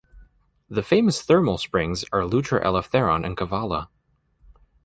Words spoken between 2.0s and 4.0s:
are Loutra Eleftheron in Kavala.